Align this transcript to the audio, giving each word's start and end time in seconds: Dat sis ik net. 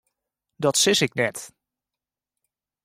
Dat 0.55 0.77
sis 0.77 1.01
ik 1.01 1.13
net. 1.13 1.53